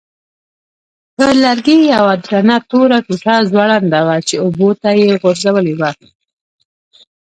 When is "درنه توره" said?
2.25-2.99